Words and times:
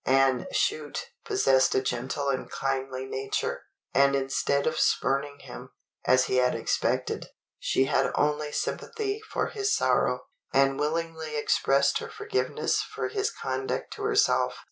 Anne 0.03 0.47
Chute 0.51 1.11
possessed 1.25 1.75
a 1.75 1.79
gentle 1.83 2.27
and 2.29 2.49
kindly 2.49 3.05
nature; 3.05 3.65
and 3.93 4.15
instead 4.15 4.65
of 4.65 4.79
spurning 4.79 5.37
him, 5.41 5.69
as 6.05 6.25
he 6.25 6.37
had 6.37 6.55
expected, 6.55 7.27
she 7.59 7.83
had 7.85 8.11
only 8.15 8.51
sympathy 8.51 9.21
for 9.29 9.45
his 9.49 9.75
sorrow, 9.75 10.25
and 10.51 10.79
willingly 10.79 11.35
expressed 11.37 11.99
her 11.99 12.09
forgiveness 12.09 12.81
for 12.81 13.09
his 13.09 13.29
conduct 13.29 13.93
to 13.93 14.01
herself. 14.01 14.55